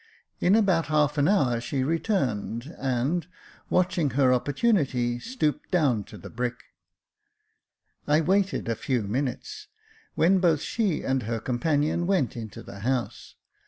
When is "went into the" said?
12.07-12.79